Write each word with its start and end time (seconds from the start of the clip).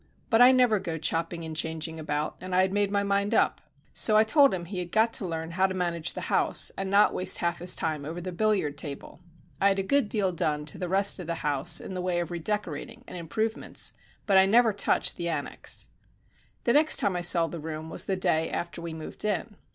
But 0.31 0.41
I 0.41 0.51
never 0.51 0.79
go 0.79 0.97
chopping 0.97 1.43
and 1.43 1.55
changing 1.55 1.99
about, 1.99 2.35
and 2.41 2.55
I 2.55 2.63
had 2.63 2.73
made 2.73 2.89
my 2.89 3.03
mind 3.03 3.35
up. 3.35 3.61
So 3.93 4.17
I 4.17 4.23
told 4.23 4.51
him 4.51 4.65
he 4.65 4.79
had 4.79 4.91
got 4.91 5.13
to 5.13 5.27
learn 5.27 5.51
how 5.51 5.67
to 5.67 5.75
manage 5.75 6.13
the 6.13 6.21
house, 6.21 6.71
and 6.75 6.89
not 6.89 7.09
to 7.09 7.13
waste 7.13 7.37
half 7.37 7.59
his 7.59 7.75
time 7.75 8.03
over 8.03 8.19
the 8.19 8.31
billiard 8.31 8.79
table. 8.79 9.19
I 9.61 9.67
had 9.67 9.77
a 9.77 9.83
good 9.83 10.09
deal 10.09 10.31
done 10.31 10.65
to 10.65 10.79
the 10.79 10.89
rest 10.89 11.19
of 11.19 11.27
the 11.27 11.35
house 11.45 11.79
in 11.79 11.93
the 11.93 12.01
way 12.01 12.19
of 12.19 12.31
redecorating 12.31 13.03
and 13.07 13.15
improvements, 13.15 13.93
but 14.25 14.37
I 14.37 14.47
never 14.47 14.73
touched 14.73 15.17
the 15.17 15.27
annexe. 15.29 15.89
The 16.63 16.73
next 16.73 16.97
time 16.97 17.15
I 17.15 17.21
saw 17.21 17.45
the 17.45 17.59
room 17.59 17.91
was 17.91 18.05
the 18.05 18.15
day 18.17 18.49
after 18.49 18.81
we 18.81 18.95
moved 18.95 19.23
in. 19.23 19.55